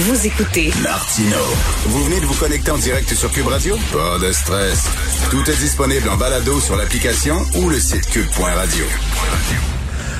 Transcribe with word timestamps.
Vous 0.00 0.26
écoutez 0.26 0.70
Martino. 0.82 1.36
Vous 1.84 2.04
venez 2.04 2.20
de 2.20 2.24
vous 2.24 2.34
connecter 2.34 2.70
en 2.70 2.78
direct 2.78 3.12
sur 3.12 3.30
Cube 3.30 3.48
Radio? 3.48 3.76
Pas 3.92 4.18
de 4.18 4.32
stress. 4.32 4.88
Tout 5.30 5.42
est 5.42 5.58
disponible 5.58 6.08
en 6.08 6.16
balado 6.16 6.58
sur 6.58 6.74
l'application 6.74 7.36
ou 7.56 7.68
le 7.68 7.78
site 7.78 8.06
cube.radio. 8.08 8.86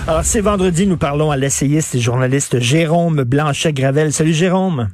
Alors, 0.06 0.22
c'est 0.22 0.43
vendredi, 0.43 0.87
nous 0.87 0.98
parlons 0.98 1.30
à 1.30 1.38
l'essayiste 1.38 1.95
et 1.95 1.98
journaliste 1.98 2.61
Jérôme 2.61 3.24
Blanchet-Gravel. 3.24 4.12
Salut 4.12 4.35
Jérôme. 4.35 4.90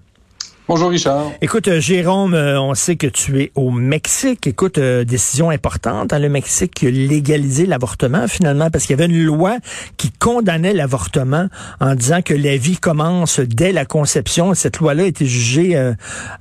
Bonjour 0.69 0.91
Richard. 0.91 1.31
Écoute, 1.41 1.69
euh, 1.69 1.79
Jérôme, 1.79 2.35
euh, 2.35 2.61
on 2.61 2.75
sait 2.75 2.97
que 2.97 3.07
tu 3.07 3.41
es 3.41 3.53
au 3.55 3.71
Mexique. 3.71 4.49
Écoute, 4.49 4.79
euh, 4.79 5.05
décision 5.05 5.51
importante 5.51 6.11
dans 6.11 6.21
le 6.21 6.29
Mexique 6.29 6.75
qui 6.75 6.89
a 6.89 6.91
légalisé 6.91 7.67
l'avortement 7.67 8.27
finalement 8.27 8.69
parce 8.69 8.85
qu'il 8.85 8.99
y 8.99 9.01
avait 9.01 9.07
une 9.13 9.23
loi 9.23 9.59
qui 9.97 10.11
condamnait 10.11 10.73
l'avortement 10.73 11.47
en 11.81 11.95
disant 11.95 12.21
que 12.21 12.35
la 12.35 12.57
vie 12.57 12.79
commence 12.79 13.39
dès 13.39 13.71
la 13.71 13.85
conception. 13.85 14.55
Cette 14.55 14.79
loi-là 14.81 15.05
a 15.05 15.07
été 15.07 15.25
jugée 15.25 15.81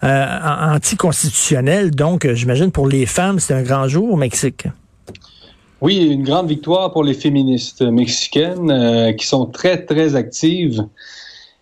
anticonstitutionnelle. 0.01 1.91
Donc, 1.91 2.27
j'imagine 2.33 2.71
pour 2.71 2.87
les 2.87 3.05
femmes, 3.05 3.39
c'est 3.39 3.53
un 3.53 3.61
grand 3.61 3.87
jour 3.87 4.11
au 4.11 4.15
Mexique. 4.15 4.65
Oui, 5.81 5.97
une 5.97 6.23
grande 6.23 6.49
victoire 6.49 6.91
pour 6.91 7.03
les 7.03 7.13
féministes 7.13 7.83
mexicaines 7.83 9.15
qui 9.17 9.27
sont 9.27 9.45
très, 9.45 9.85
très 9.85 10.15
actives 10.15 10.83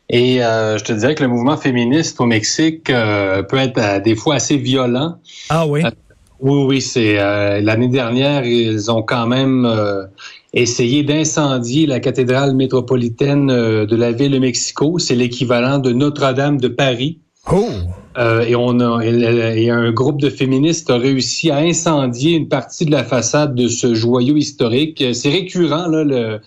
et 0.09 0.43
euh, 0.43 0.77
je 0.77 0.83
te 0.83 0.93
dirais 0.93 1.15
que 1.15 1.23
le 1.23 1.29
mouvement 1.29 1.57
féministe 1.57 2.19
au 2.19 2.25
Mexique 2.25 2.89
euh, 2.89 3.41
peut 3.43 3.57
être 3.57 3.77
euh, 3.77 3.99
des 3.99 4.15
fois 4.15 4.35
assez 4.35 4.57
violent. 4.57 5.15
Ah 5.49 5.65
oui? 5.65 5.81
oui, 6.41 6.65
oui, 6.67 6.81
c'est 6.81 7.15
l'année 7.61 7.87
dernière, 7.87 8.45
ils 8.45 8.91
ont 8.91 9.01
quand 9.01 9.27
même 9.27 9.65
essayé 10.51 11.01
d'incendier 11.03 11.85
la 11.85 12.01
cathédrale 12.01 12.53
métropolitaine 12.53 13.47
de 13.47 13.95
la 13.95 14.11
ville 14.11 14.33
de 14.33 14.39
Mexico. 14.39 14.99
C'est 14.99 15.15
l'équivalent 15.15 15.79
de 15.79 15.93
Notre-Dame 15.93 16.59
de 16.59 16.67
Paris. 16.67 17.19
Oh. 17.49 17.69
et 18.47 18.55
on 18.55 18.79
a 18.79 19.01
et 19.03 19.69
un 19.69 19.91
groupe 19.91 20.21
de 20.21 20.29
féministes 20.29 20.89
a 20.89 20.97
réussi 20.97 21.49
à 21.49 21.57
incendier 21.57 22.31
une 22.35 22.47
partie 22.49 22.85
de 22.85 22.91
la 22.91 23.05
façade 23.05 23.55
de 23.55 23.69
ce 23.69 23.93
joyau 23.93 24.35
historique. 24.35 25.03
C'est 25.13 25.29
récurrent 25.29 25.87
là, 25.87 26.03
le, 26.03 26.39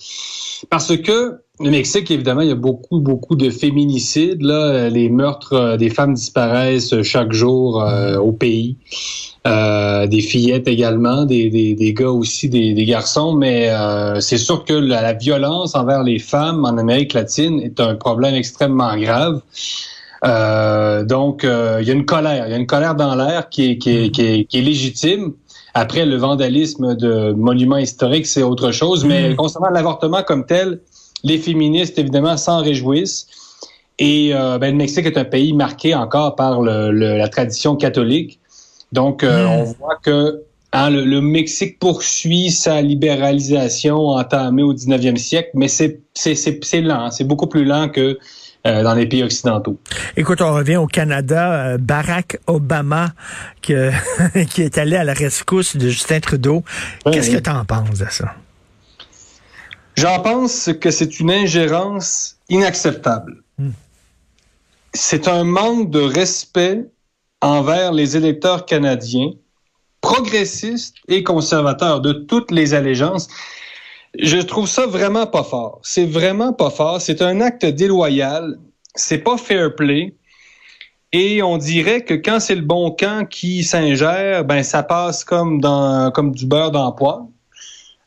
parce 0.69 0.97
que 0.97 1.41
le 1.59 1.71
Mexique, 1.71 2.11
évidemment, 2.11 2.43
il 2.43 2.49
y 2.49 2.53
a 2.53 2.57
beaucoup, 2.57 3.01
beaucoup 3.01 3.35
de 3.35 3.49
féminicides. 3.49 4.43
Là, 4.43 4.91
les 4.91 5.09
meurtres 5.09 5.55
euh, 5.55 5.77
des 5.77 5.89
femmes 5.89 6.13
disparaissent 6.13 7.01
chaque 7.03 7.33
jour 7.33 7.83
euh, 7.83 8.19
au 8.19 8.33
pays. 8.33 8.77
Euh, 9.47 10.07
des 10.07 10.21
fillettes 10.21 10.69
également, 10.69 11.25
des, 11.25 11.49
des, 11.49 11.75
des 11.75 11.95
gars 11.95 12.11
aussi, 12.11 12.49
des, 12.49 12.75
des 12.75 12.85
garçons. 12.85 13.33
Mais 13.33 13.71
c'est 14.21 14.39
sûr 14.39 14.65
que 14.65 14.73
la, 14.73 15.13
violence 15.13 15.77
envers 15.77 16.03
les 16.03 16.19
femmes 16.19 16.65
en 16.65 16.77
Amérique 16.77 17.13
latine 17.13 17.61
est 17.61 17.79
un 17.79 17.95
problème 17.95 18.35
extrêmement 18.35 18.97
grave. 18.97 19.41
donc, 21.07 21.45
il 21.45 21.87
y 21.87 21.91
a 21.91 21.95
une 21.95 22.07
colère, 22.07 22.49
il 22.49 22.51
y 22.51 22.55
a 22.55 22.57
une 22.57 22.67
colère 22.67 22.97
dans 22.97 23.15
l'air 23.15 23.49
qui 23.49 23.71
est, 23.71 23.79
qui, 23.79 23.91
est, 23.91 24.11
qui, 24.11 24.23
est, 24.23 24.45
qui 24.47 24.59
est 24.59 24.63
légitime. 24.63 25.35
Après, 25.75 26.05
le 26.07 26.17
vandalisme 26.17 26.97
de 26.97 27.33
monuments 27.33 27.77
historiques, 27.77 28.27
c'est 28.27 28.43
autre 28.43 28.73
chose. 28.73 29.05
Mais 29.05 29.31
mm. 29.31 29.37
concernant 29.37 29.71
l'avortement 29.71 30.25
comme 30.25 30.45
tel, 30.45 30.81
les 31.25 31.39
féministes, 31.39 31.99
évidemment, 31.99 32.37
s'en 32.37 32.63
réjouissent. 32.63 33.27
Et 33.99 34.31
euh, 34.35 34.59
ben, 34.59 34.73
le 34.73 34.77
Mexique 34.77 35.07
est 35.07 35.17
un 35.17 35.25
pays 35.25 35.53
marqué 35.53 35.95
encore 35.95 36.37
par 36.37 36.61
la 36.63 37.29
tradition 37.29 37.77
catholique. 37.77 38.39
Donc, 38.93 39.25
euh, 39.25 39.47
hmm. 39.47 39.51
on 39.51 39.65
voit 39.65 39.99
que 40.03 40.43
hein, 40.73 40.91
le, 40.91 41.21
Mexique 41.21 41.79
poursuit 41.79 42.51
sa 42.51 42.83
libéralisation 42.83 43.97
entamée 44.09 44.63
au 44.63 44.75
19e 44.75 45.17
siècle, 45.17 45.51
mais 45.55 45.69
c'est 45.69 46.01
lent, 46.81 47.11
c'est 47.11 47.25
beaucoup 47.25 47.47
plus 47.47 47.65
lent 47.65 47.89
que 47.89 48.19
euh, 48.67 48.83
dans 48.83 48.95
les 48.95 49.07
pays 49.07 49.23
occidentaux. 49.23 49.79
Écoute, 50.17 50.43
on 50.43 50.53
revient 50.53 50.77
au 50.77 50.87
Canada. 50.87 51.79
Barack 51.79 52.39
Obama 52.47 53.09
qui, 53.63 53.75
qui 54.51 54.63
est 54.63 54.77
allé 54.77 54.97
à 54.97 55.05
la 55.05 55.15
rescousse 55.15 55.77
de 55.77 55.89
Justin 55.89 56.21
Trudeau. 56.21 56.63
Qu'est-ce 57.11 57.31
que 57.31 57.39
tu 57.39 57.51
en 57.51 57.65
penses 57.65 57.99
de 57.99 58.07
ça? 58.11 58.35
J'en 59.97 60.21
pense 60.21 60.71
que 60.81 60.91
c'est 60.91 61.21
une 61.21 61.31
ingérence 61.31 62.37
inacceptable. 62.51 63.43
Hmm. 63.59 63.71
C'est 64.93 65.27
un 65.27 65.45
manque 65.45 65.91
de 65.91 66.01
respect 66.01 66.87
envers 67.41 67.93
les 67.93 68.17
électeurs 68.17 68.67
canadiens, 68.67 69.31
progressistes 70.01 70.97
et 71.09 71.23
conservateurs 71.23 72.01
de 72.01 72.13
toutes 72.13 72.51
les 72.51 72.75
allégeances. 72.75 73.29
Je 74.19 74.39
trouve 74.39 74.69
ça 74.69 74.87
vraiment 74.87 75.27
pas 75.27 75.45
fort. 75.45 75.81
C'est 75.83 76.07
vraiment 76.07 76.53
pas 76.53 76.71
fort. 76.71 77.01
C'est 77.01 77.23
un 77.23 77.41
acte 77.41 77.65
déloyal. 77.65 78.59
C'est 78.95 79.19
pas 79.19 79.37
fair 79.37 79.75
play. 79.75 80.15
Et 81.13 81.43
on 81.43 81.57
dirait 81.57 82.05
que 82.05 82.15
quand 82.15 82.41
c'est 82.41 82.55
le 82.55 82.63
bon 82.63 82.91
camp 82.91 83.27
qui 83.27 83.65
s'ingère, 83.65 84.45
ben 84.45 84.63
ça 84.63 84.83
passe 84.83 85.25
comme 85.25 85.61
dans 85.61 86.11
comme 86.11 86.33
du 86.33 86.47
beurre 86.47 86.71
d'emploi. 86.71 87.29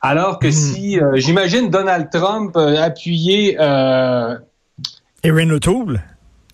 Alors 0.01 0.39
que 0.39 0.47
hmm. 0.47 0.51
si, 0.51 0.99
euh, 0.99 1.15
j'imagine 1.15 1.69
Donald 1.69 2.09
Trump 2.11 2.55
euh, 2.55 2.81
appuyer... 2.81 3.57
Euh, 3.59 4.35
Erin 5.23 5.49
O'Toole 5.49 6.01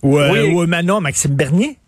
ou, 0.02 0.18
euh, 0.18 0.48
ou 0.48 0.66
Manon 0.66 1.00
Maxime 1.00 1.34
Bernier. 1.34 1.78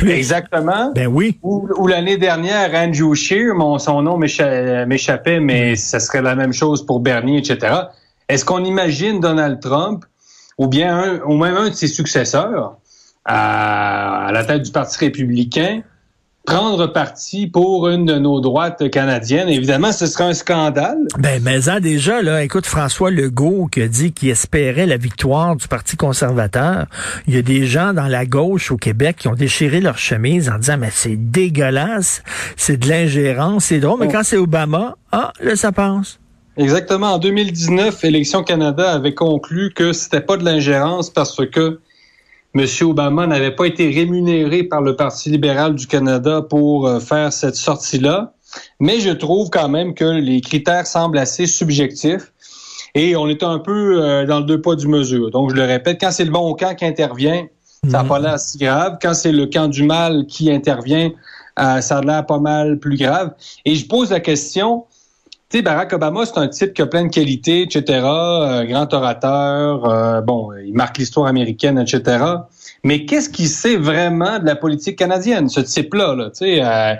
Exactement. 0.00 0.92
Ben 0.94 1.06
oui. 1.06 1.38
Ou, 1.42 1.86
l'année 1.86 2.16
dernière, 2.16 2.74
Andrew 2.74 3.14
Scheer, 3.14 3.54
mon, 3.54 3.78
son 3.78 4.02
nom 4.02 4.16
m'échappait, 4.16 5.40
mais 5.40 5.76
ça 5.76 6.00
serait 6.00 6.22
la 6.22 6.34
même 6.34 6.52
chose 6.52 6.86
pour 6.86 7.00
Bernier, 7.00 7.38
etc. 7.38 7.74
Est-ce 8.28 8.44
qu'on 8.44 8.64
imagine 8.64 9.20
Donald 9.20 9.60
Trump 9.60 10.04
ou 10.58 10.66
bien 10.66 10.96
un, 10.96 11.20
ou 11.20 11.36
même 11.36 11.56
un 11.56 11.68
de 11.68 11.74
ses 11.74 11.88
successeurs 11.88 12.76
à 13.24 14.30
la 14.32 14.44
tête 14.44 14.62
du 14.62 14.72
Parti 14.72 14.98
républicain 14.98 15.82
prendre 16.44 16.88
parti 16.88 17.46
pour 17.46 17.88
une 17.88 18.04
de 18.04 18.18
nos 18.18 18.40
droites 18.40 18.90
canadiennes. 18.90 19.48
Évidemment, 19.48 19.92
ce 19.92 20.06
serait 20.06 20.24
un 20.24 20.34
scandale. 20.34 21.06
Ben, 21.18 21.40
mais 21.42 21.62
ça, 21.62 21.80
déjà, 21.80 22.20
là, 22.22 22.42
écoute, 22.42 22.66
François 22.66 23.10
Legault 23.10 23.68
qui 23.70 23.82
a 23.82 23.88
dit 23.88 24.12
qu'il 24.12 24.30
espérait 24.30 24.86
la 24.86 24.96
victoire 24.96 25.56
du 25.56 25.68
Parti 25.68 25.96
conservateur. 25.96 26.86
Il 27.28 27.34
y 27.34 27.38
a 27.38 27.42
des 27.42 27.66
gens 27.66 27.92
dans 27.92 28.08
la 28.08 28.26
gauche 28.26 28.72
au 28.72 28.76
Québec 28.76 29.16
qui 29.20 29.28
ont 29.28 29.34
déchiré 29.34 29.80
leur 29.80 29.98
chemise 29.98 30.48
en 30.48 30.58
disant, 30.58 30.78
mais 30.78 30.90
c'est 30.90 31.16
dégueulasse, 31.16 32.22
c'est 32.56 32.76
de 32.76 32.88
l'ingérence, 32.88 33.66
c'est 33.66 33.80
drôle, 33.80 34.00
mais 34.00 34.08
oh. 34.08 34.12
quand 34.12 34.24
c'est 34.24 34.36
Obama, 34.36 34.96
ah, 35.12 35.32
là, 35.40 35.54
ça 35.54 35.70
passe. 35.70 36.18
Exactement. 36.56 37.14
En 37.14 37.18
2019, 37.18 38.04
Élections 38.04 38.42
Canada 38.42 38.90
avait 38.90 39.14
conclu 39.14 39.72
que 39.74 39.92
c'était 39.92 40.20
pas 40.20 40.36
de 40.36 40.44
l'ingérence 40.44 41.08
parce 41.08 41.46
que 41.46 41.80
M. 42.54 42.66
Obama 42.82 43.26
n'avait 43.26 43.54
pas 43.54 43.66
été 43.66 43.90
rémunéré 43.90 44.62
par 44.62 44.82
le 44.82 44.94
Parti 44.94 45.30
libéral 45.30 45.74
du 45.74 45.86
Canada 45.86 46.42
pour 46.42 46.86
euh, 46.86 47.00
faire 47.00 47.32
cette 47.32 47.56
sortie-là. 47.56 48.34
Mais 48.80 49.00
je 49.00 49.10
trouve 49.10 49.48
quand 49.48 49.68
même 49.68 49.94
que 49.94 50.04
les 50.04 50.40
critères 50.40 50.86
semblent 50.86 51.18
assez 51.18 51.46
subjectifs 51.46 52.32
et 52.94 53.16
on 53.16 53.28
est 53.28 53.42
un 53.42 53.58
peu 53.58 54.02
euh, 54.02 54.26
dans 54.26 54.40
le 54.40 54.44
deux 54.44 54.60
pas 54.60 54.74
du 54.74 54.86
mesure. 54.86 55.30
Donc, 55.30 55.50
je 55.50 55.56
le 55.56 55.64
répète, 55.64 55.98
quand 56.00 56.10
c'est 56.10 56.26
le 56.26 56.30
bon 56.30 56.52
camp 56.54 56.74
qui 56.74 56.84
intervient, 56.84 57.46
ça 57.88 58.02
n'a 58.02 58.04
pas 58.04 58.18
mhm. 58.18 58.26
l'air 58.26 58.38
si 58.38 58.58
grave. 58.58 58.98
Quand 59.00 59.14
c'est 59.14 59.32
le 59.32 59.46
camp 59.46 59.68
du 59.68 59.82
mal 59.82 60.26
qui 60.26 60.52
intervient, 60.52 61.10
euh, 61.58 61.80
ça 61.80 61.98
a 61.98 62.00
l'air 62.02 62.26
pas 62.26 62.38
mal 62.38 62.78
plus 62.78 62.96
grave. 62.96 63.32
Et 63.64 63.74
je 63.74 63.86
pose 63.86 64.10
la 64.10 64.20
question, 64.20 64.84
tu 65.52 65.58
sais, 65.58 65.62
Barack 65.62 65.92
Obama, 65.92 66.24
c'est 66.24 66.38
un 66.38 66.48
type 66.48 66.72
qui 66.72 66.80
a 66.80 66.86
plein 66.86 67.04
de 67.04 67.10
qualités, 67.10 67.62
etc., 67.62 67.84
grand 68.00 68.88
orateur, 68.92 70.22
bon, 70.22 70.48
il 70.64 70.72
marque 70.72 70.96
l'histoire 70.96 71.26
américaine, 71.26 71.78
etc., 71.78 72.24
mais 72.84 73.04
qu'est-ce 73.04 73.28
qu'il 73.28 73.48
sait 73.48 73.76
vraiment 73.76 74.38
de 74.38 74.46
la 74.46 74.56
politique 74.56 74.96
canadienne, 74.98 75.48
ce 75.48 75.60
type-là? 75.60 76.14
Là, 76.16 76.30
euh, 76.42 76.94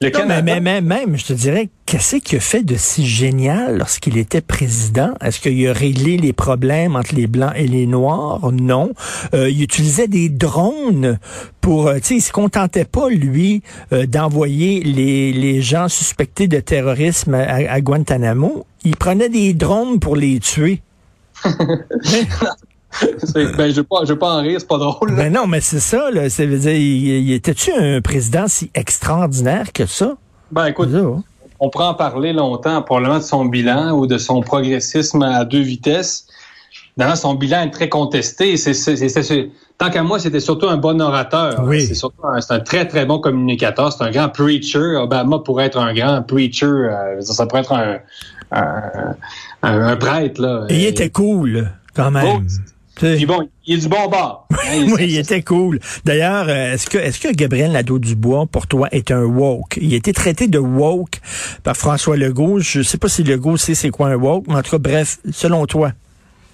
le 0.00 0.10
Canada... 0.10 0.42
mais, 0.42 0.60
mais, 0.60 0.80
même, 0.80 1.16
je 1.16 1.26
te 1.26 1.32
dirais, 1.32 1.68
qu'est-ce 1.94 2.16
qu'il 2.16 2.38
a 2.38 2.40
fait 2.40 2.64
de 2.64 2.74
si 2.74 3.06
génial 3.06 3.78
lorsqu'il 3.78 4.18
était 4.18 4.40
président? 4.40 5.14
Est-ce 5.20 5.38
qu'il 5.38 5.68
a 5.68 5.72
réglé 5.72 6.16
les 6.16 6.32
problèmes 6.32 6.96
entre 6.96 7.14
les 7.14 7.28
Blancs 7.28 7.52
et 7.54 7.68
les 7.68 7.86
Noirs? 7.86 8.50
Non. 8.50 8.94
Euh, 9.32 9.48
il 9.48 9.62
utilisait 9.62 10.08
des 10.08 10.28
drones 10.28 11.20
pour... 11.60 11.86
Euh, 11.86 11.98
tu 11.98 12.02
sais, 12.02 12.14
il 12.16 12.20
se 12.20 12.32
contentait 12.32 12.84
pas, 12.84 13.08
lui, 13.08 13.62
euh, 13.92 14.06
d'envoyer 14.06 14.80
les, 14.80 15.32
les 15.32 15.62
gens 15.62 15.88
suspectés 15.88 16.48
de 16.48 16.58
terrorisme 16.58 17.34
à, 17.34 17.72
à 17.72 17.80
Guantanamo. 17.80 18.66
Il 18.82 18.96
prenait 18.96 19.28
des 19.28 19.54
drones 19.54 20.00
pour 20.00 20.16
les 20.16 20.40
tuer. 20.40 20.82
ben, 21.44 21.54
je 23.30 23.38
ne 23.38 24.06
veux, 24.08 24.18
pas 24.18 24.34
en 24.34 24.42
rire, 24.42 24.58
c'est 24.58 24.66
pas 24.66 24.78
drôle. 24.78 25.14
Ben 25.14 25.32
non, 25.32 25.46
mais 25.46 25.60
c'est 25.60 25.78
ça. 25.78 26.10
Là. 26.10 26.28
Ça 26.28 26.44
veut 26.44 26.58
dire, 26.58 26.74
il, 26.74 27.30
était-tu 27.30 27.70
un 27.70 28.00
président 28.00 28.48
si 28.48 28.72
extraordinaire 28.74 29.72
que 29.72 29.86
ça? 29.86 30.16
Ben 30.50 30.66
écoute, 30.66 30.90
on 31.64 31.70
pourrait 31.70 31.86
en 31.86 31.94
parler 31.94 32.34
longtemps, 32.34 32.82
probablement 32.82 33.18
de 33.18 33.24
son 33.24 33.46
bilan 33.46 33.92
ou 33.92 34.06
de 34.06 34.18
son 34.18 34.42
progressisme 34.42 35.22
à 35.22 35.46
deux 35.46 35.62
vitesses. 35.62 36.26
D'ailleurs, 36.98 37.16
son 37.16 37.34
bilan 37.34 37.62
est 37.62 37.70
très 37.70 37.88
contesté. 37.88 38.54
Tant 39.78 39.90
qu'à 39.90 40.02
moi, 40.02 40.18
c'était 40.18 40.40
surtout 40.40 40.68
un 40.68 40.76
bon 40.76 41.00
orateur. 41.00 41.64
Oui. 41.66 41.80
C'est 41.80 41.94
surtout 41.94 42.26
un, 42.26 42.38
un, 42.48 42.60
très, 42.60 42.86
très 42.86 43.06
bon 43.06 43.18
communicateur. 43.18 43.92
C'est 43.92 44.04
un 44.04 44.10
grand 44.10 44.28
preacher. 44.28 44.96
Obama 44.96 45.38
pourrait 45.38 45.64
être 45.66 45.78
un 45.78 45.94
grand 45.94 46.22
preacher. 46.22 46.66
Euh, 46.66 47.20
ça 47.22 47.46
pourrait 47.46 47.62
être 47.62 47.72
un, 47.72 47.98
un, 49.62 49.96
prêtre. 49.96 50.40
Là. 50.42 50.66
il 50.68 50.84
était 50.84 51.10
cool, 51.10 51.70
quand 51.94 52.10
même. 52.10 52.46
Puis 52.94 53.26
bon, 53.26 53.48
il 53.66 53.74
est 53.74 53.82
du 53.82 53.88
bon 53.88 54.08
bord. 54.08 54.46
Hein, 54.66 54.86
oui, 54.88 55.04
il 55.08 55.18
était 55.18 55.42
cool. 55.42 55.78
D'ailleurs, 56.06 56.46
euh, 56.48 56.72
est-ce 56.72 56.88
que 56.88 56.96
est-ce 56.96 57.20
que 57.20 57.30
Gabriel 57.34 57.72
Nadeau-Dubois, 57.72 58.46
pour 58.46 58.66
toi, 58.66 58.88
est 58.92 59.10
un 59.10 59.24
woke? 59.24 59.78
Il 59.80 59.92
a 59.92 59.96
été 59.96 60.14
traité 60.14 60.46
de 60.46 60.58
woke 60.58 61.20
par 61.62 61.76
François 61.76 62.16
Legault. 62.16 62.60
Je 62.60 62.80
sais 62.80 62.96
pas 62.96 63.08
si 63.08 63.24
Legault 63.24 63.58
sait 63.58 63.74
c'est 63.74 63.90
quoi 63.90 64.08
un 64.08 64.14
woke, 64.14 64.46
mais 64.48 64.54
en 64.54 64.62
tout 64.62 64.70
cas, 64.70 64.78
bref, 64.78 65.18
selon 65.32 65.66
toi. 65.66 65.92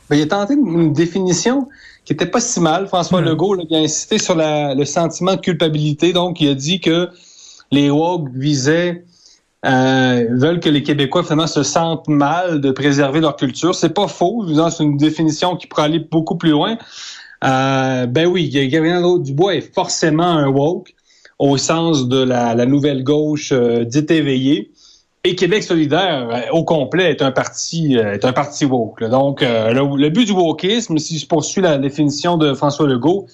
Ben, 0.09 0.17
il 0.17 0.23
a 0.23 0.27
tenté 0.27 0.55
une 0.55 0.93
définition 0.93 1.69
qui 2.05 2.15
était 2.15 2.27
pas 2.27 2.41
si 2.41 2.59
mal. 2.59 2.89
François 2.89 3.21
hmm. 3.21 3.27
Legault 3.27 3.57
il 3.69 3.77
a 3.77 3.79
insisté 3.79 4.19
sur 4.19 4.35
le 4.37 4.85
sentiment 4.85 5.37
de 5.37 5.41
culpabilité. 5.41 6.13
Donc, 6.13 6.41
il 6.41 6.49
a 6.49 6.55
dit 6.55 6.81
que 6.81 7.11
les 7.71 7.91
woke 7.91 8.29
visaient 8.35 9.05
euh, 9.67 10.27
veulent 10.31 10.61
que 10.61 10.71
les 10.71 10.83
Québécois 10.83 11.23
finalement 11.23 11.47
se 11.47 11.63
sentent 11.63 12.09
mal 12.09 12.61
de 12.61 12.71
préserver 12.71 13.21
leur 13.21 13.37
culture. 13.37 13.75
C'est 13.75 13.95
pas 13.95 14.09
faux. 14.09 14.47
C'est 14.71 14.83
une 14.83 14.97
définition 14.97 15.57
qui 15.57 15.67
pourrait 15.67 15.85
aller 15.85 15.99
beaucoup 15.99 16.37
plus 16.37 16.51
loin. 16.51 16.79
Euh, 17.45 18.07
ben 18.07 18.27
oui, 18.27 18.49
Gabriel 18.49 19.03
Dubois 19.21 19.57
est 19.57 19.75
forcément 19.75 20.25
un 20.25 20.49
woke 20.49 20.95
au 21.39 21.57
sens 21.57 22.09
de 22.09 22.23
la, 22.23 22.67
nouvelle 22.67 23.03
gauche 23.03 23.53
euh, 23.53 23.85
dite 23.85 24.11
éveillée. 24.11 24.71
Et 25.25 25.37
Québec 25.37 25.63
solidaire, 25.63 26.29
euh, 26.31 26.41
au 26.53 26.65
complet, 26.65 27.11
est 27.11 27.23
un 27.23 27.31
parti 27.31 27.97
est 27.97 28.25
un 28.25 28.33
parti 28.33 28.65
woke. 28.65 29.05
Donc, 29.05 29.43
le, 29.43 30.09
but 30.09 30.27
du 30.27 30.33
wokisme, 30.33 30.99
si 30.99 31.19
je 31.19 31.27
poursuis 31.27 31.61
la 31.61 31.79
définition 31.79 32.37
de 32.37 32.55
François 32.55 32.87
Legault, 32.87 33.27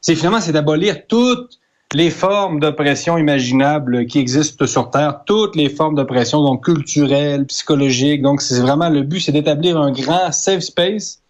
c'est 0.00 0.14
finalement 0.14 0.40
c'est 0.40 0.52
d'abolir 0.52 1.06
toute 1.06 1.58
les 1.94 2.10
formes 2.10 2.60
d'oppression 2.60 3.16
imaginables 3.16 4.06
qui 4.06 4.18
existent 4.18 4.66
sur 4.66 4.90
Terre, 4.90 5.22
toutes 5.24 5.56
les 5.56 5.70
formes 5.70 5.94
d'oppression, 5.94 6.42
donc 6.42 6.64
culturelles, 6.64 7.46
psychologiques. 7.46 8.20
Donc, 8.20 8.42
c'est 8.42 8.60
vraiment 8.60 8.90
le 8.90 9.02
but, 9.02 9.20
c'est 9.20 9.32
d'établir 9.32 9.78
un 9.78 9.90
grand 9.90 10.30
safe 10.30 10.60
space 10.60 11.20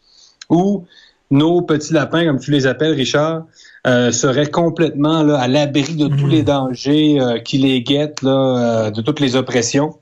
où 0.51 0.85
nos 1.31 1.63
petits 1.63 1.93
lapins, 1.93 2.25
comme 2.25 2.41
tu 2.41 2.51
les 2.51 2.67
appelles, 2.67 2.95
Richard, 2.95 3.45
euh, 3.87 4.11
seraient 4.11 4.51
complètement 4.51 5.23
là, 5.23 5.39
à 5.39 5.47
l'abri 5.47 5.95
de 5.95 6.09
tous 6.09 6.27
les 6.27 6.43
mmh. 6.43 6.47
dangers 6.47 7.21
euh, 7.21 7.39
qui 7.39 7.59
les 7.59 7.83
guettent, 7.83 8.23
là, 8.23 8.31
euh, 8.87 8.91
de 8.91 9.01
toutes 9.01 9.21
les 9.21 9.37
oppressions. 9.37 9.97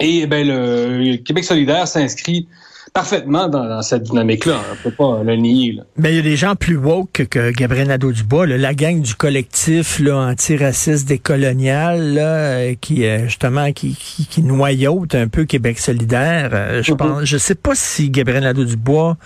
Et 0.00 0.26
ben, 0.26 0.46
le 0.46 1.16
Québec 1.16 1.44
solidaire 1.44 1.86
s'inscrit 1.86 2.48
parfaitement 2.92 3.48
dans, 3.48 3.82
cette 3.82 4.04
dynamique-là. 4.04 4.60
On 4.68 4.72
ne 4.72 4.90
peut 4.90 4.90
pas 4.90 5.22
le 5.22 5.36
nier. 5.36 5.80
Mais 5.96 6.12
il 6.12 6.16
y 6.16 6.18
a 6.18 6.22
des 6.22 6.36
gens 6.36 6.54
plus 6.54 6.76
woke 6.76 7.26
que 7.28 7.50
Gabriel 7.50 7.88
Nadeau-Dubois, 7.88 8.46
la 8.46 8.74
gang 8.74 9.00
du 9.00 9.14
collectif 9.14 9.98
là, 9.98 10.16
antiraciste 10.16 11.06
décolonial 11.06 12.14
là, 12.14 12.22
euh, 12.22 12.74
qui 12.80 13.04
euh, 13.04 13.24
justement 13.26 13.72
qui, 13.72 13.94
qui, 13.94 14.42
noyote 14.42 15.14
un 15.14 15.28
peu 15.28 15.44
Québec 15.44 15.78
solidaire. 15.78 16.50
Euh, 16.52 16.82
je 16.82 16.92
mm-hmm. 16.92 16.96
pense, 16.96 17.24
je 17.24 17.38
sais 17.38 17.54
pas 17.54 17.74
si 17.74 18.10
Gabriel 18.10 18.44
Nadeau-Dubois 18.44 19.16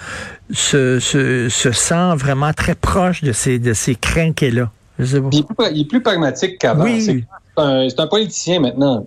se, 0.53 0.99
se, 0.99 1.49
se, 1.49 1.73
sent 1.73 2.15
vraiment 2.17 2.53
très 2.53 2.75
proche 2.75 3.23
de 3.23 3.33
ces 3.33 3.59
de 3.59 3.73
ces 3.73 3.97
là 4.53 4.71
Il, 4.99 5.81
est 5.81 5.89
plus 5.89 6.03
pragmatique 6.03 6.59
qu'avant. 6.59 6.85
Oui. 6.85 7.03
C'est 7.03 7.25
un, 7.57 7.87
un 7.99 8.07
politicien 8.07 8.61
maintenant. 8.61 9.07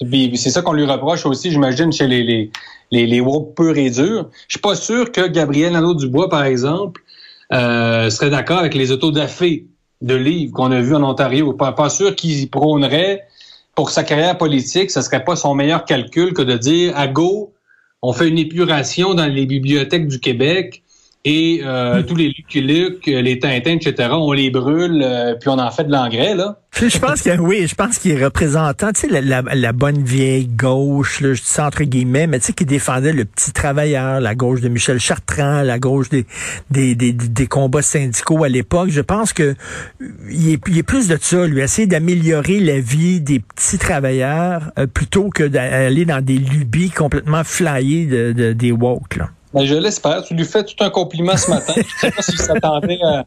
C'est 0.00 0.50
ça 0.50 0.62
qu'on 0.62 0.74
lui 0.74 0.84
reproche 0.84 1.26
aussi, 1.26 1.50
j'imagine, 1.50 1.92
chez 1.92 2.06
les, 2.06 2.22
les, 2.22 2.50
les, 2.90 3.06
les 3.06 3.20
woke 3.20 3.54
purs 3.56 3.76
et 3.76 3.90
durs. 3.90 4.28
Je 4.46 4.54
suis 4.54 4.60
pas 4.60 4.76
sûr 4.76 5.10
que 5.10 5.26
Gabriel 5.26 5.72
Nadeau-Dubois, 5.72 6.28
par 6.28 6.44
exemple, 6.44 7.02
euh, 7.52 8.10
serait 8.10 8.30
d'accord 8.30 8.58
avec 8.58 8.74
les 8.74 8.92
autodafés 8.92 9.66
de 10.00 10.14
livres 10.14 10.52
qu'on 10.52 10.70
a 10.70 10.80
vus 10.80 10.94
en 10.94 11.02
Ontario. 11.02 11.52
Pas, 11.52 11.90
sûr 11.90 12.14
qu'il 12.14 12.48
prônerait 12.48 13.26
pour 13.74 13.90
sa 13.90 14.04
carrière 14.04 14.38
politique, 14.38 14.90
ce 14.90 15.02
serait 15.02 15.24
pas 15.24 15.34
son 15.34 15.54
meilleur 15.54 15.84
calcul 15.84 16.32
que 16.32 16.42
de 16.42 16.56
dire 16.56 16.96
à 16.96 17.08
go, 17.08 17.52
on 18.02 18.12
fait 18.12 18.28
une 18.28 18.38
épuration 18.38 19.14
dans 19.14 19.26
les 19.26 19.46
bibliothèques 19.46 20.06
du 20.06 20.20
Québec 20.20 20.82
et 21.28 21.60
euh, 21.62 22.02
tous 22.02 22.14
les 22.14 22.28
Lucky 22.28 22.62
Luke, 22.62 23.04
les 23.04 23.38
Tintins, 23.38 23.76
etc., 23.76 24.08
on 24.12 24.32
les 24.32 24.48
brûle, 24.48 25.02
euh, 25.04 25.34
puis 25.38 25.50
on 25.50 25.58
en 25.58 25.70
fait 25.70 25.84
de 25.84 25.92
l'engrais, 25.92 26.34
là. 26.34 26.56
Je 26.80 26.98
pense 26.98 27.22
que 27.22 27.36
oui, 27.38 27.66
je 27.66 27.74
pense 27.74 27.98
qu'il 27.98 28.12
est 28.12 28.24
représentant, 28.24 28.92
tu 28.92 29.10
sais, 29.10 29.20
la, 29.20 29.72
bonne 29.72 30.02
vieille 30.02 30.46
gauche, 30.46 31.20
là, 31.20 31.34
je 31.34 31.42
dis 31.42 31.46
ça 31.46 31.66
entre 31.66 31.82
guillemets, 31.82 32.26
mais 32.26 32.38
tu 32.38 32.46
sais, 32.46 32.52
qui 32.54 32.64
défendait 32.64 33.12
le 33.12 33.26
petit 33.26 33.52
travailleur, 33.52 34.20
la 34.20 34.34
gauche 34.34 34.62
de 34.62 34.68
Michel 34.68 34.98
Chartrand, 34.98 35.62
la 35.62 35.78
gauche 35.78 36.08
des, 36.08 36.24
des, 36.70 36.94
des, 36.94 37.46
combats 37.46 37.82
syndicaux 37.82 38.44
à 38.44 38.48
l'époque. 38.48 38.88
Je 38.90 39.00
pense 39.00 39.34
que 39.34 39.54
il 40.30 40.50
est, 40.52 40.60
il 40.66 40.78
est 40.78 40.82
plus 40.82 41.08
de 41.08 41.18
ça, 41.20 41.46
lui, 41.46 41.60
essayer 41.60 41.86
d'améliorer 41.86 42.60
la 42.60 42.80
vie 42.80 43.20
des 43.20 43.40
petits 43.40 43.78
travailleurs 43.78 44.70
euh, 44.78 44.86
plutôt 44.86 45.28
que 45.28 45.42
d'aller 45.42 46.06
dans 46.06 46.24
des 46.24 46.38
lubies 46.38 46.90
complètement 46.90 47.44
flyées 47.44 48.06
de, 48.06 48.32
de 48.32 48.52
des 48.52 48.72
woke, 48.72 49.16
là. 49.16 49.28
Ben, 49.54 49.64
je 49.64 49.74
l'espère. 49.74 50.22
Tu 50.24 50.34
lui 50.34 50.44
fais 50.44 50.62
tout 50.64 50.74
un 50.80 50.90
compliment 50.90 51.36
ce 51.36 51.50
matin. 51.50 51.72
Je 51.76 52.00
sais 52.00 52.10
pas 52.10 52.22
s'il 52.22 52.38
s'attendait 52.38 52.98
à, 53.02 53.24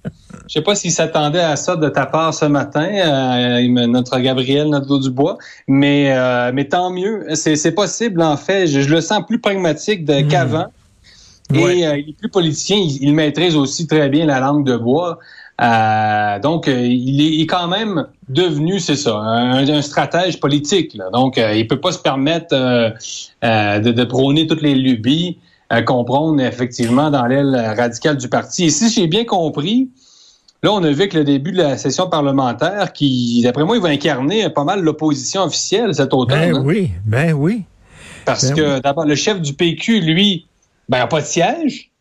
je 0.47 0.53
sais 0.53 0.61
pas 0.61 0.75
s'il 0.75 0.91
s'attendait 0.91 1.39
à 1.39 1.55
ça 1.55 1.75
de 1.75 1.89
ta 1.89 2.05
part 2.05 2.33
ce 2.33 2.45
matin, 2.45 2.87
euh, 2.87 3.87
notre 3.87 4.19
Gabriel 4.19 4.69
Nadeau-Dubois. 4.69 5.37
Mais, 5.67 6.11
euh, 6.15 6.51
mais 6.53 6.65
tant 6.65 6.91
mieux. 6.91 7.25
C'est 7.33 7.73
possible, 7.73 8.21
en 8.21 8.37
fait. 8.37 8.67
Je, 8.67 8.87
le 8.87 9.01
sens 9.01 9.25
plus 9.25 9.39
pragmatique 9.39 10.07
hmm. 10.07 10.27
qu'avant. 10.27 10.67
Et 11.53 11.87
euh, 11.87 11.97
il 11.97 12.09
est 12.09 12.17
plus 12.17 12.29
politicien. 12.29 12.77
Il, 12.77 13.13
maîtrise 13.15 13.55
aussi 13.55 13.87
très 13.87 14.09
bien 14.09 14.25
la 14.25 14.39
langue 14.39 14.65
de 14.65 14.77
bois. 14.77 15.17
donc, 16.43 16.67
il 16.67 17.41
est, 17.41 17.47
quand 17.47 17.67
même 17.67 18.07
devenu, 18.29 18.79
c'est 18.79 18.95
ça, 18.95 19.15
un, 19.15 19.81
stratège 19.81 20.39
politique. 20.39 20.97
Donc, 21.13 21.37
il 21.37 21.67
peut 21.67 21.79
pas 21.79 21.91
se 21.91 21.99
permettre 21.99 22.55
de, 23.41 23.91
de, 23.91 24.03
prôner 24.03 24.47
toutes 24.47 24.61
les 24.61 24.75
lubies 24.75 25.39
comprendre 25.85 26.41
effectivement 26.41 27.09
dans 27.09 27.25
l'aile 27.25 27.55
radicale 27.77 28.17
du 28.17 28.27
parti. 28.27 28.65
Et 28.65 28.69
si 28.69 28.89
j'ai 28.89 29.07
bien 29.07 29.23
compris, 29.23 29.89
là, 30.63 30.73
on 30.73 30.83
a 30.83 30.91
vu 30.91 31.07
que 31.07 31.17
le 31.17 31.23
début 31.23 31.51
de 31.51 31.57
la 31.57 31.77
session 31.77 32.09
parlementaire 32.09 32.91
qui, 32.93 33.41
d'après 33.43 33.63
moi, 33.63 33.77
il 33.77 33.81
va 33.81 33.89
incarner 33.89 34.49
pas 34.49 34.63
mal 34.63 34.81
l'opposition 34.81 35.43
officielle 35.43 35.95
cet 35.95 36.13
automne. 36.13 36.39
Ben 36.39 36.55
hein? 36.55 36.63
oui, 36.65 36.91
ben 37.05 37.33
oui. 37.33 37.63
Parce 38.25 38.49
ben 38.49 38.55
que 38.55 38.79
d'abord, 38.79 39.05
le 39.05 39.15
chef 39.15 39.41
du 39.41 39.53
PQ, 39.53 40.01
lui, 40.01 40.47
ben, 40.89 40.99
n'a 40.99 41.07
pas 41.07 41.21
de 41.21 41.25
siège. 41.25 41.91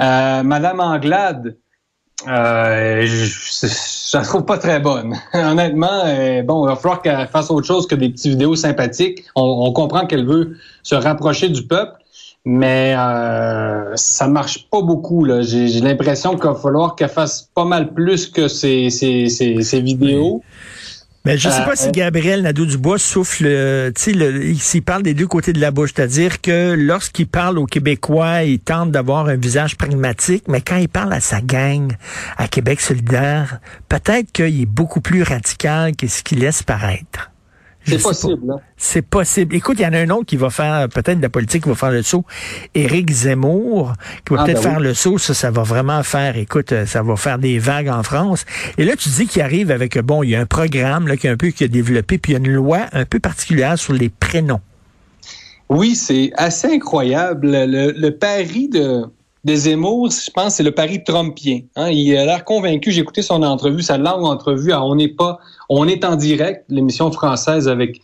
Euh, 0.00 0.42
Madame 0.42 0.80
Anglade, 0.80 1.56
euh, 2.26 3.04
je, 3.04 4.16
la 4.16 4.24
trouve 4.24 4.44
pas 4.44 4.58
très 4.58 4.80
bonne. 4.80 5.16
Honnêtement, 5.34 6.02
euh, 6.06 6.42
bon, 6.42 6.64
il 6.64 6.68
va 6.70 6.76
falloir 6.76 7.02
qu'elle 7.02 7.28
fasse 7.28 7.50
autre 7.50 7.66
chose 7.66 7.86
que 7.86 7.94
des 7.94 8.08
petites 8.08 8.32
vidéos 8.32 8.56
sympathiques. 8.56 9.24
on 9.34 9.72
comprend 9.72 10.06
qu'elle 10.06 10.26
veut 10.26 10.56
se 10.82 10.94
rapprocher 10.94 11.48
du 11.48 11.66
peuple, 11.66 12.01
mais 12.44 12.94
euh, 12.96 13.92
ça 13.94 14.26
marche 14.26 14.68
pas 14.68 14.82
beaucoup. 14.82 15.24
Là. 15.24 15.42
J'ai, 15.42 15.80
l'impression 15.80 16.36
qu'il 16.36 16.48
va 16.48 16.54
falloir 16.54 16.96
qu'elle 16.96 17.08
fasse 17.08 17.48
pas 17.54 17.64
mal 17.64 17.92
plus 17.94 18.26
que 18.26 18.48
ces, 18.48 18.88
vidéos. 19.74 20.42
Mais 21.24 21.38
je 21.38 21.48
ne 21.48 21.52
sais 21.52 21.64
pas 21.64 21.76
si 21.76 21.86
euh, 21.86 21.92
Gabriel 21.92 22.42
Nadeau-Dubois 22.42 22.98
souffle, 22.98 23.44
euh, 23.46 23.92
tu 23.94 24.12
sais, 24.12 24.54
s'il 24.58 24.82
parle 24.82 25.04
des 25.04 25.14
deux 25.14 25.28
côtés 25.28 25.52
de 25.52 25.60
la 25.60 25.70
bouche, 25.70 25.92
c'est-à-dire 25.94 26.40
que 26.40 26.74
lorsqu'il 26.76 27.28
parle 27.28 27.58
aux 27.58 27.66
Québécois, 27.66 28.42
il 28.42 28.58
tente 28.58 28.90
d'avoir 28.90 29.28
un 29.28 29.36
visage 29.36 29.76
pragmatique, 29.76 30.42
mais 30.48 30.60
quand 30.60 30.78
il 30.78 30.88
parle 30.88 31.12
à 31.12 31.20
sa 31.20 31.40
gang, 31.40 31.92
à 32.38 32.48
Québec 32.48 32.80
solidaire, 32.80 33.60
peut-être 33.88 34.32
qu'il 34.32 34.62
est 34.62 34.66
beaucoup 34.66 35.00
plus 35.00 35.22
radical 35.22 35.94
que 35.94 36.08
ce 36.08 36.24
qu'il 36.24 36.40
laisse 36.40 36.64
paraître. 36.64 37.31
C'est 37.84 38.02
possible. 38.02 38.50
Hein. 38.50 38.60
C'est 38.76 39.02
possible. 39.02 39.56
Écoute, 39.56 39.76
il 39.78 39.82
y 39.82 39.86
en 39.86 39.92
a 39.92 39.98
un 39.98 40.10
autre 40.10 40.26
qui 40.26 40.36
va 40.36 40.50
faire 40.50 40.88
peut-être 40.88 41.18
de 41.18 41.22
la 41.22 41.28
politique, 41.28 41.64
qui 41.64 41.68
va 41.68 41.74
faire 41.74 41.90
le 41.90 42.02
saut. 42.02 42.24
Éric 42.74 43.10
Zemmour, 43.10 43.94
qui 44.24 44.34
va 44.34 44.40
ah, 44.40 44.44
peut-être 44.44 44.62
ben 44.62 44.70
faire 44.70 44.80
le 44.80 44.94
saut. 44.94 45.18
Ça, 45.18 45.34
ça 45.34 45.50
va 45.50 45.62
vraiment 45.62 46.02
faire, 46.02 46.36
écoute, 46.36 46.72
euh, 46.72 46.86
ça 46.86 47.02
va 47.02 47.16
faire 47.16 47.38
des 47.38 47.58
vagues 47.58 47.88
en 47.88 48.02
France. 48.02 48.44
Et 48.78 48.84
là, 48.84 48.94
tu 48.96 49.08
dis 49.08 49.26
qu'il 49.26 49.42
arrive 49.42 49.70
avec, 49.70 49.98
bon, 49.98 50.22
il 50.22 50.30
y 50.30 50.36
a 50.36 50.40
un 50.40 50.46
programme 50.46 51.08
là, 51.08 51.16
qui, 51.16 51.28
a 51.28 51.32
un 51.32 51.36
peu, 51.36 51.48
qui 51.48 51.64
a 51.64 51.68
développé, 51.68 52.18
puis 52.18 52.32
il 52.32 52.34
y 52.34 52.36
a 52.36 52.38
une 52.38 52.54
loi 52.54 52.86
un 52.92 53.04
peu 53.04 53.18
particulière 53.18 53.78
sur 53.78 53.92
les 53.92 54.08
prénoms. 54.08 54.60
Oui, 55.68 55.94
c'est 55.94 56.32
assez 56.36 56.68
incroyable. 56.68 57.50
le 57.50 58.10
pari 58.10 58.68
de, 58.68 59.04
de 59.44 59.54
Zemmour, 59.54 60.10
je 60.10 60.30
pense, 60.30 60.54
c'est 60.54 60.62
le 60.62 60.72
pari 60.72 61.02
trumpien. 61.02 61.60
Hein. 61.74 61.90
Il 61.90 62.16
a 62.16 62.24
l'air 62.24 62.44
convaincu. 62.44 62.92
J'ai 62.92 63.00
écouté 63.00 63.22
son 63.22 63.42
entrevue, 63.42 63.82
sa 63.82 63.98
longue 63.98 64.24
entrevue. 64.24 64.72
on 64.72 64.94
n'est 64.94 65.08
pas, 65.08 65.38
on 65.68 65.88
est 65.88 66.04
en 66.04 66.16
direct, 66.16 66.64
l'émission 66.68 67.10
française 67.10 67.68
avec 67.68 68.00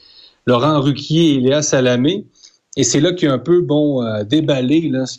Laurent 0.47 0.81
Ruquier 0.81 1.35
et 1.35 1.41
Léa 1.41 1.63
Salamé. 1.63 2.27
Et 2.77 2.85
c'est 2.85 3.01
là 3.01 3.13
qu'il 3.13 3.29
a 3.29 3.33
un 3.33 3.39
peu 3.39 3.61
bon 3.61 4.03
euh, 4.03 4.25
déballé 4.25 4.89
là, 4.89 5.07
ce 5.07 5.17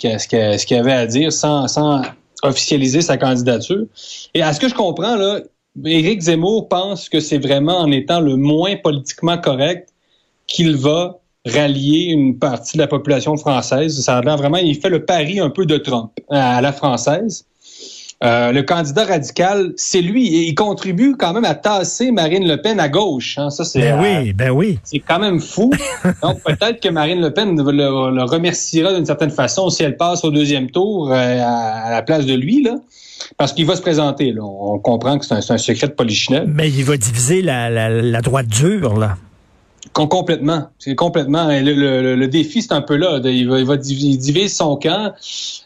qu'il 0.65 0.77
avait 0.77 0.91
à 0.91 1.05
dire 1.07 1.31
sans, 1.31 1.67
sans 1.67 2.01
officialiser 2.43 3.01
sa 3.01 3.17
candidature. 3.17 3.85
Et 4.33 4.41
à 4.41 4.53
ce 4.53 4.59
que 4.59 4.67
je 4.67 4.75
comprends, 4.75 5.15
là, 5.15 5.41
Éric 5.85 6.21
Zemmour 6.21 6.67
pense 6.67 7.09
que 7.09 7.19
c'est 7.19 7.37
vraiment 7.37 7.77
en 7.77 7.91
étant 7.91 8.19
le 8.19 8.35
moins 8.35 8.75
politiquement 8.75 9.37
correct 9.37 9.89
qu'il 10.47 10.75
va 10.75 11.19
rallier 11.45 12.11
une 12.11 12.37
partie 12.37 12.77
de 12.77 12.81
la 12.81 12.87
population 12.87 13.37
française. 13.37 13.99
Ça 14.01 14.17
a 14.17 14.35
vraiment, 14.35 14.57
il 14.57 14.75
fait 14.79 14.89
le 14.89 15.05
pari 15.05 15.39
un 15.39 15.49
peu 15.49 15.65
de 15.65 15.77
Trump 15.77 16.11
à 16.29 16.61
la 16.61 16.71
française. 16.71 17.45
euh, 18.21 18.51
le 18.51 18.63
candidat 18.63 19.05
radical, 19.05 19.71
c'est 19.77 20.01
lui. 20.01 20.27
Et 20.35 20.47
il 20.47 20.55
contribue 20.55 21.15
quand 21.17 21.33
même 21.33 21.45
à 21.45 21.55
tasser 21.55 22.11
Marine 22.11 22.45
Le 22.45 22.61
Pen 22.61 22.79
à 22.79 22.89
gauche. 22.89 23.37
Hein. 23.37 23.49
Ça, 23.49 23.63
c'est, 23.63 23.79
ben 23.79 24.01
oui, 24.01 24.33
ben 24.33 24.49
oui. 24.49 24.79
C'est 24.83 24.99
quand 24.99 25.19
même 25.19 25.39
fou. 25.39 25.71
Donc, 26.21 26.43
peut-être 26.43 26.81
que 26.81 26.89
Marine 26.89 27.21
Le 27.21 27.33
Pen 27.33 27.55
le, 27.55 28.23
remerciera 28.23 28.93
d'une 28.93 29.05
certaine 29.05 29.31
façon 29.31 29.69
si 29.69 29.83
elle 29.83 29.95
passe 29.95 30.25
au 30.25 30.31
deuxième 30.31 30.69
tour 30.69 31.11
à, 31.13 31.89
la 31.89 32.01
place 32.01 32.25
de 32.25 32.33
lui, 32.33 32.63
là. 32.63 32.75
Parce 33.37 33.53
qu'il 33.53 33.65
va 33.65 33.75
se 33.75 33.81
présenter. 33.81 34.33
Là. 34.33 34.41
On 34.43 34.79
comprend 34.79 35.17
que 35.17 35.25
c'est 35.25 35.35
un, 35.35 35.57
secret 35.57 35.87
de 35.87 35.93
polichinelle. 35.93 36.47
Mais 36.47 36.69
il 36.69 36.83
va 36.83 36.97
diviser 36.97 37.41
la, 37.41 37.69
la 37.69 38.21
droite 38.21 38.47
dure, 38.47 38.97
là. 38.97 39.15
Complètement. 39.93 40.69
C'est 40.77 40.95
complètement. 40.95 41.47
Le, 41.49 42.25
défi, 42.27 42.61
c'est 42.61 42.73
un 42.73 42.81
peu 42.81 42.95
là. 42.95 43.19
Il 43.23 43.49
va, 43.49 43.59
il 43.59 43.65
va 43.65 43.77
diviser 43.77 44.47
son 44.47 44.77
camp. 44.77 45.13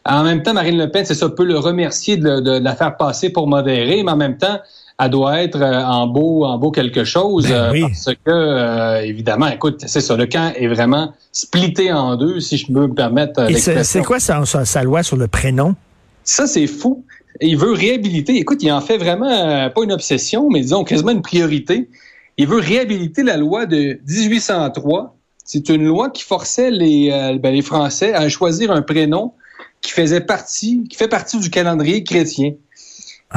En 0.06 0.24
même 0.24 0.44
temps, 0.44 0.54
Marine 0.54 0.78
Le 0.78 0.90
Pen, 0.90 1.06
c'est 1.06 1.14
ça, 1.14 1.30
peut 1.30 1.46
le 1.46 1.58
remercier 1.58 2.18
de, 2.18 2.60
la 2.60 2.76
faire 2.76 2.98
passer 2.98 3.30
pour 3.30 3.48
modérer, 3.48 4.02
mais 4.04 4.12
en 4.12 4.18
même 4.18 4.38
temps, 4.38 4.60
elle 5.00 5.10
doit 5.10 5.42
être 5.42 5.62
euh, 5.62 5.84
en 5.84 6.08
beau, 6.08 6.46
en 6.46 6.58
beau 6.58 6.72
quelque 6.72 7.04
chose. 7.04 7.48
Ben 7.48 7.76
euh, 7.76 7.82
parce 7.82 8.06
que, 8.06 8.30
euh, 8.30 9.02
évidemment, 9.02 9.48
écoute, 9.48 9.84
c'est 9.86 10.02
ça, 10.02 10.16
le 10.16 10.26
camp 10.26 10.52
est 10.56 10.68
vraiment 10.68 11.14
splitté 11.32 11.92
en 11.92 12.16
deux, 12.16 12.40
si 12.40 12.58
je 12.58 12.68
peux 12.68 12.88
me 12.88 12.94
permettre 12.94 13.48
C'est 13.58 14.04
quoi 14.04 14.20
sa, 14.20 14.46
sa, 14.46 14.84
loi 14.84 15.04
sur 15.04 15.18
le 15.18 15.28
prénom? 15.28 15.76
Ça, 16.24 16.48
c'est 16.48 16.68
fou. 16.68 17.04
Il 17.42 17.58
veut 17.58 17.74
réhabiliter. 17.74 18.38
Écoute, 18.38 18.62
il 18.62 18.72
en 18.72 18.82
fait 18.82 18.98
vraiment 18.98 19.70
pas 19.70 19.84
une 19.84 19.92
obsession, 19.92 20.50
mais 20.50 20.62
disons 20.62 20.84
quasiment 20.84 21.12
une 21.12 21.24
priorité. 21.24 21.90
Il 22.38 22.48
veut 22.48 22.60
réhabiliter 22.60 23.24
la 23.24 23.38
loi 23.38 23.66
de 23.66 24.00
1803. 24.08 25.16
C'est 25.46 25.70
une 25.70 25.86
loi 25.86 26.10
qui 26.10 26.24
forçait 26.24 26.72
les, 26.72 27.12
euh, 27.12 27.38
ben, 27.38 27.54
les 27.54 27.62
Français 27.62 28.14
à 28.14 28.28
choisir 28.30 28.72
un 28.72 28.82
prénom 28.82 29.34
qui 29.82 29.92
faisait 29.92 30.22
partie, 30.22 30.86
qui 30.90 30.98
fait 30.98 31.08
partie 31.08 31.38
du 31.38 31.50
calendrier 31.50 32.04
chrétien. 32.04 32.54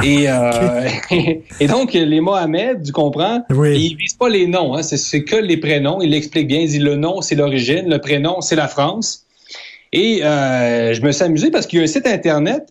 Et, 0.03 0.29
euh, 0.29 0.87
et 1.59 1.67
donc, 1.67 1.93
les 1.93 2.21
Mohamed, 2.21 2.83
tu 2.83 2.91
comprends, 2.91 3.43
oui. 3.49 3.89
ils 3.91 3.97
visent 3.97 4.13
pas 4.13 4.29
les 4.29 4.47
noms, 4.47 4.75
hein, 4.75 4.83
c'est 4.83 5.23
que 5.23 5.35
les 5.35 5.57
prénoms. 5.57 6.01
Il 6.01 6.11
l'explique 6.11 6.47
bien, 6.47 6.59
il 6.59 6.69
dit 6.69 6.79
le 6.79 6.95
nom, 6.95 7.21
c'est 7.21 7.35
l'origine, 7.35 7.89
le 7.89 7.99
prénom, 7.99 8.41
c'est 8.41 8.55
la 8.55 8.67
France. 8.67 9.25
Et 9.91 10.23
euh, 10.23 10.93
je 10.93 11.01
me 11.01 11.11
suis 11.11 11.23
amusé 11.23 11.49
parce 11.51 11.65
qu'il 11.65 11.79
y 11.79 11.81
a 11.81 11.83
un 11.83 11.87
site 11.87 12.07
Internet 12.07 12.67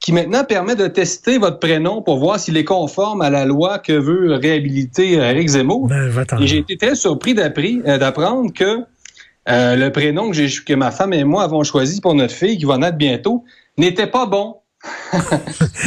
qui 0.00 0.12
maintenant 0.12 0.44
permet 0.44 0.74
de 0.74 0.86
tester 0.86 1.38
votre 1.38 1.58
prénom 1.58 2.02
pour 2.02 2.18
voir 2.18 2.40
s'il 2.40 2.56
est 2.56 2.64
conforme 2.64 3.20
à 3.20 3.28
la 3.28 3.44
loi 3.44 3.78
que 3.78 3.92
veut 3.92 4.32
réhabiliter 4.34 5.12
Eric 5.12 5.48
Zemmour. 5.48 5.88
Ben, 5.88 6.10
et 6.40 6.46
j'ai 6.46 6.58
été 6.58 6.76
très 6.78 6.94
surpris 6.94 7.36
euh, 7.38 7.98
d'apprendre 7.98 8.52
que 8.52 8.84
euh, 9.48 9.76
le 9.76 9.90
prénom 9.90 10.30
que, 10.30 10.64
que 10.64 10.74
ma 10.74 10.90
femme 10.90 11.12
et 11.12 11.24
moi 11.24 11.44
avons 11.44 11.62
choisi 11.64 12.00
pour 12.00 12.14
notre 12.14 12.34
fille, 12.34 12.58
qui 12.58 12.64
va 12.64 12.78
naître 12.78 12.96
bientôt, 12.96 13.44
n'était 13.76 14.06
pas 14.06 14.26
bon. 14.26 14.56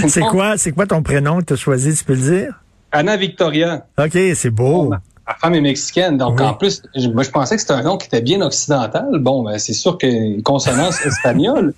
c'est 0.07 0.21
quoi, 0.21 0.57
c'est 0.57 0.71
quoi 0.71 0.85
ton 0.85 1.01
prénom 1.01 1.39
que 1.39 1.45
tu 1.45 1.53
as 1.53 1.57
choisi, 1.57 1.95
tu 1.95 2.03
peux 2.03 2.13
le 2.13 2.37
dire? 2.37 2.63
Anna 2.91 3.17
Victoria. 3.17 3.87
OK, 3.97 4.17
c'est 4.35 4.51
beau. 4.51 4.89
ma, 4.89 5.01
femme 5.41 5.55
est 5.55 5.61
mexicaine, 5.61 6.17
donc 6.17 6.39
en 6.39 6.53
plus, 6.53 6.83
je, 6.95 7.07
moi 7.07 7.23
je 7.23 7.31
pensais 7.31 7.55
que 7.55 7.61
c'était 7.61 7.73
un 7.73 7.81
nom 7.81 7.97
qui 7.97 8.05
était 8.05 8.21
bien 8.21 8.41
occidental. 8.41 9.07
Bon, 9.19 9.43
ben, 9.43 9.57
c'est 9.57 9.73
sûr 9.73 9.97
que 9.97 10.39
consonance 10.41 11.01
espagnole. 11.05 11.73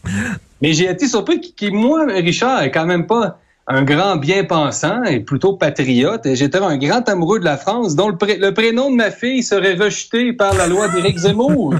Mais 0.65 0.74
j'ai 0.74 0.89
été 0.89 1.07
surpris 1.07 1.53
que, 1.53 1.69
moi, 1.69 2.07
Richard, 2.07 2.63
quand 2.72 2.88
même 2.88 3.05
pas 3.05 3.39
un 3.67 3.81
grand 3.81 4.17
bien-pensant 4.17 5.03
et 5.05 5.19
plutôt 5.19 5.53
patriote. 5.53 6.27
J'étais 6.34 6.60
un 6.60 6.77
grand 6.77 7.07
amoureux 7.10 7.39
de 7.39 7.45
la 7.45 7.57
France, 7.57 7.95
dont 7.95 8.10
le, 8.10 8.51
prénom 8.51 8.91
de 8.91 8.95
ma 8.95 9.10
fille 9.10 9.41
serait 9.41 9.74
rejeté 9.74 10.34
par 10.34 10.53
la 10.53 10.67
loi 10.67 10.88
d'Éric 10.89 11.17
Zemmour. 11.17 11.74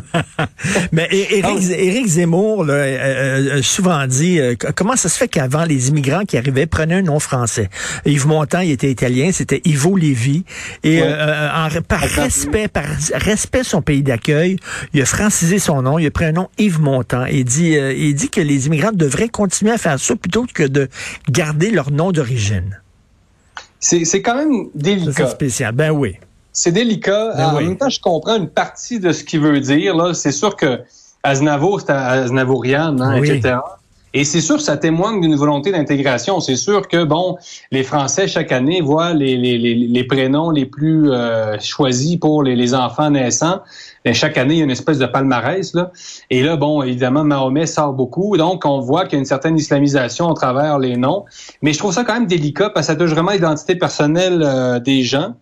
Mais 0.92 1.08
Éric, 1.12 2.08
Zemmour 2.08 2.66
là, 2.66 2.74
euh, 2.74 3.62
souvent 3.62 4.08
dit 4.08 4.40
euh, 4.40 4.56
comment 4.76 4.96
ça 4.96 5.10
se 5.10 5.18
fait 5.18 5.28
qu'avant 5.28 5.64
les 5.64 5.90
immigrants 5.90 6.26
qui 6.26 6.38
arrivaient 6.38 6.66
prenaient 6.66 6.96
un 6.96 7.02
nom 7.04 7.20
français? 7.20 7.70
Yves 8.06 8.26
Montand, 8.26 8.62
il 8.62 8.72
était 8.72 8.90
italien, 8.90 9.30
c'était 9.32 9.62
Ivo 9.66 9.96
Lévy. 9.96 10.44
Et 10.84 11.04
euh, 11.04 11.50
en, 11.52 11.68
par 11.88 12.00
respect, 12.02 12.68
par 12.68 12.86
respect 13.14 13.64
son 13.64 13.84
pays 13.84 14.02
d'accueil, 14.02 14.58
il 14.94 15.04
a 15.04 15.06
francisé 15.06 15.60
son 15.60 15.84
nom, 15.84 16.00
il 16.00 16.08
a 16.08 16.12
pris 16.12 16.26
un 16.26 16.32
nom 16.32 16.50
Yves 16.58 16.82
Montand. 16.82 17.26
Et 17.26 17.44
dit, 17.44 17.74
il 17.74 18.16
dit 18.16 18.30
que 18.30 18.42
les 18.42 18.66
immigrants 18.66 18.92
devraient 18.92 19.30
continuer 19.30 19.72
à 19.72 19.78
faire 19.78 20.00
ça 20.00 20.16
plutôt 20.16 20.48
que 20.52 20.64
de 20.64 20.90
garder 21.30 21.75
leur 21.76 21.92
nom 21.92 22.12
d'origine? 22.12 22.82
C'est 23.80 24.22
quand 24.22 24.36
même 24.36 24.70
délicat. 24.74 25.12
C'est 25.14 25.28
spécial. 25.28 25.72
Ben 25.74 25.92
oui. 25.92 26.16
C'est 26.52 26.72
délicat. 26.72 27.34
Ben 27.36 27.48
en 27.50 27.62
même 27.62 27.78
temps, 27.78 27.90
je 27.90 28.00
comprends 28.00 28.38
une 28.38 28.50
partie 28.50 29.00
de 29.00 29.12
ce 29.12 29.24
qu'il 29.24 29.42
veut 29.42 29.60
dire. 29.60 30.16
C'est 30.16 30.32
sûr 30.32 30.56
que 30.56 30.82
Aznavour, 31.22 31.82
c'est 31.82 31.92
Aznavourian, 31.92 33.00
hein, 33.00 33.22
etc. 33.22 33.58
Et 34.14 34.24
c'est 34.24 34.40
sûr 34.40 34.56
que 34.56 34.62
ça 34.62 34.78
témoigne 34.78 35.20
d'une 35.20 35.36
volonté 35.36 35.74
d'intégration. 35.74 36.40
C'est 36.40 36.56
sûr 36.56 36.88
que, 36.88 37.04
bon, 37.04 37.38
les 37.72 37.84
Français, 37.84 38.30
chaque 38.30 38.54
année, 38.54 38.80
voient 38.80 39.14
les, 39.14 39.36
les, 39.36 39.58
les, 39.58 40.04
prénoms 40.06 40.52
les 40.52 40.66
plus 40.66 41.12
euh, 41.12 41.60
choisis 41.60 42.16
pour 42.16 42.42
les 42.42 42.74
enfants 42.74 43.10
naissants. 43.10 43.60
Et 44.06 44.14
chaque 44.14 44.38
année, 44.38 44.54
il 44.54 44.58
y 44.60 44.62
a 44.62 44.64
une 44.64 44.72
espèce 44.72 45.00
de 45.00 45.08
palmarès. 45.08 45.74
Là. 45.74 45.92
Et 46.30 46.44
là, 46.44 46.56
bon, 46.56 46.84
évidemment, 46.84 47.24
Mahomet 47.24 47.66
sort 47.66 47.94
beaucoup. 47.94 48.38
Donc, 48.38 48.64
on 48.66 48.80
voit 48.80 49.06
qu'il 49.06 49.14
y 49.14 49.16
a 49.16 49.20
une 49.20 49.26
certaine 49.26 49.58
islamisation 49.58 50.30
à 50.30 50.36
travers 50.36 50.78
les 50.78 50.96
noms. 50.96 51.26
Mais 51.64 51.74
je 51.74 51.80
trouve 51.80 51.92
ça 51.92 52.04
quand 52.04 52.14
même 52.14 52.28
délicat 52.28 52.70
parce 52.70 52.88
que 52.88 52.94
ça 52.94 53.00
touche 53.00 53.10
vraiment 53.10 53.32
l'identité 53.32 53.76
personnelle 53.76 54.44
euh, 54.44 54.80
des 54.80 55.02
gens. 55.02 55.34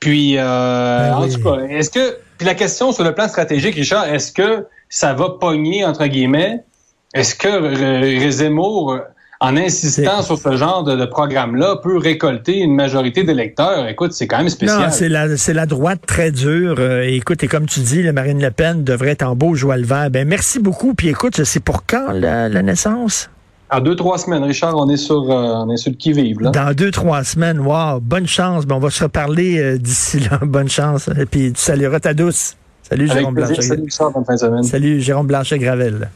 Puis, 0.00 0.36
euh, 0.36 1.10
ben 1.10 1.16
en 1.16 1.28
tout 1.28 1.42
cas, 1.42 1.64
est-ce 1.68 1.90
que... 1.90 2.18
Puis 2.36 2.46
la 2.46 2.54
question 2.54 2.92
sur 2.92 3.02
le 3.02 3.14
plan 3.14 3.26
stratégique, 3.26 3.74
Richard, 3.74 4.06
est-ce 4.06 4.30
que 4.30 4.66
ça 4.88 5.12
va 5.14 5.30
pogner, 5.40 5.84
entre 5.84 6.06
guillemets, 6.06 6.62
est-ce 7.14 7.34
que 7.34 8.30
Zemmour, 8.30 8.98
en 9.40 9.56
insistant 9.56 10.22
sur 10.22 10.38
ce 10.38 10.56
genre 10.56 10.82
de, 10.82 11.04
programme-là, 11.06 11.76
peut 11.82 11.96
récolter 11.96 12.58
une 12.58 12.74
majorité 12.74 13.22
d'électeurs? 13.22 13.86
Écoute, 13.88 14.12
c'est 14.12 14.26
quand 14.26 14.38
même 14.38 14.48
spécial. 14.48 14.80
Non, 14.80 14.86
c'est 14.90 15.08
la, 15.08 15.36
c'est 15.36 15.54
la 15.54 15.66
droite 15.66 16.00
très 16.06 16.30
dure. 16.32 16.76
Euh, 16.78 17.02
écoute, 17.02 17.42
et 17.44 17.48
comme 17.48 17.66
tu 17.66 17.80
dis, 17.80 18.02
le 18.02 18.12
Marine 18.12 18.42
Le 18.42 18.50
Pen 18.50 18.82
devrait 18.82 19.10
être 19.10 19.22
en 19.22 19.36
beau 19.36 19.54
joie 19.54 19.76
le 19.76 19.86
vert. 19.86 20.10
Ben, 20.10 20.26
merci 20.26 20.58
beaucoup. 20.58 20.94
Puis 20.94 21.08
écoute, 21.08 21.44
c'est 21.44 21.62
pour 21.62 21.86
quand 21.86 22.10
la, 22.12 22.48
naissance? 22.62 23.30
En 23.70 23.80
deux, 23.80 23.94
trois 23.94 24.18
semaines, 24.18 24.42
Richard, 24.42 24.74
on 24.76 24.88
est 24.88 24.96
sur, 24.96 25.30
euh, 25.30 25.64
on 25.64 25.70
est 25.70 25.76
sur 25.76 25.90
le 25.90 25.96
qui-vive. 25.96 26.38
Dans 26.38 26.74
deux, 26.74 26.90
trois 26.90 27.22
semaines, 27.22 27.60
wow, 27.60 28.00
bonne 28.00 28.26
chance. 28.26 28.66
Ben, 28.66 28.76
on 28.76 28.80
va 28.80 28.90
se 28.90 29.04
reparler 29.04 29.58
euh, 29.58 29.78
d'ici 29.78 30.20
là. 30.20 30.38
bonne 30.42 30.68
chance. 30.68 31.08
Et 31.16 31.26
puis 31.26 31.52
tu 31.52 31.60
salueras 31.60 32.00
ta 32.00 32.14
douce. 32.14 32.56
Salut 32.82 33.06
Jérôme 33.06 33.34
Blanchet. 33.34 33.60
Salut, 33.60 33.82
Richard, 33.82 34.10
bonne 34.10 34.24
fin 34.24 34.34
de 34.34 34.38
semaine. 34.38 34.62
Salut 34.62 35.00
Jérôme 35.00 35.26
Blanchet-Gravel. 35.26 36.08